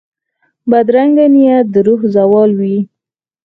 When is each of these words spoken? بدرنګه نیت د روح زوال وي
بدرنګه 0.69 1.25
نیت 1.33 1.65
د 1.73 1.75
روح 1.85 2.01
زوال 2.15 2.51
وي 2.59 2.77